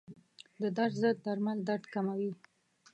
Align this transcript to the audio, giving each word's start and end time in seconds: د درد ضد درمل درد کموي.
د 0.61 0.63
درد 0.77 0.95
ضد 1.01 1.17
درمل 1.25 1.57
درد 1.67 1.83
کموي. 1.93 2.31